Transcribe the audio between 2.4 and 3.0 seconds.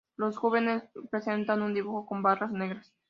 negras.